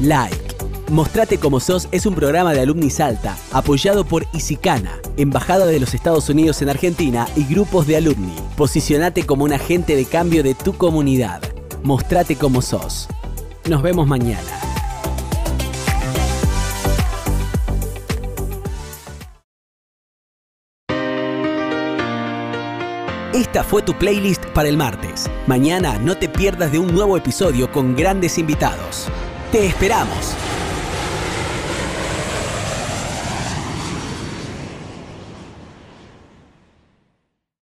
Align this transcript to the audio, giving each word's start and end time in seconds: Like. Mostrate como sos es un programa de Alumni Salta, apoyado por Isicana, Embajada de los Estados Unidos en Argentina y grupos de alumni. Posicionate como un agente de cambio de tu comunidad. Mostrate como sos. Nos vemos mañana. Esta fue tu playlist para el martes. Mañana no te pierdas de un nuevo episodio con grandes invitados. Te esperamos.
Like. 0.00 0.56
Mostrate 0.90 1.38
como 1.38 1.60
sos 1.60 1.88
es 1.92 2.06
un 2.06 2.14
programa 2.14 2.52
de 2.52 2.60
Alumni 2.60 2.90
Salta, 2.90 3.36
apoyado 3.52 4.04
por 4.04 4.26
Isicana, 4.32 4.98
Embajada 5.16 5.66
de 5.66 5.78
los 5.78 5.94
Estados 5.94 6.28
Unidos 6.28 6.62
en 6.62 6.70
Argentina 6.70 7.28
y 7.36 7.44
grupos 7.44 7.86
de 7.86 7.96
alumni. 7.96 8.34
Posicionate 8.56 9.24
como 9.24 9.44
un 9.44 9.52
agente 9.52 9.94
de 9.94 10.06
cambio 10.06 10.42
de 10.42 10.54
tu 10.54 10.72
comunidad. 10.72 11.42
Mostrate 11.82 12.36
como 12.36 12.62
sos. 12.62 13.08
Nos 13.68 13.82
vemos 13.82 14.06
mañana. 14.06 14.40
Esta 23.32 23.62
fue 23.62 23.82
tu 23.82 23.94
playlist 23.94 24.44
para 24.46 24.68
el 24.68 24.76
martes. 24.76 25.30
Mañana 25.46 25.98
no 25.98 26.16
te 26.16 26.28
pierdas 26.28 26.72
de 26.72 26.78
un 26.78 26.92
nuevo 26.92 27.16
episodio 27.16 27.70
con 27.70 27.94
grandes 27.94 28.38
invitados. 28.38 29.08
Te 29.52 29.66
esperamos. 29.66 30.36